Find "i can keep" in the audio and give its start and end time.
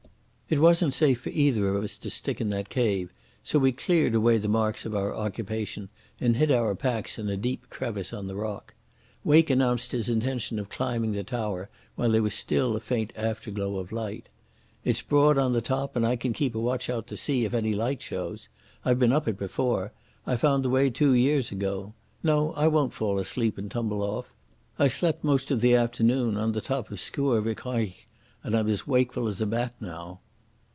16.05-16.53